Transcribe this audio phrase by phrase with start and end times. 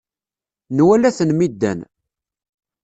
[0.77, 1.79] Nwala-ten mi ddan.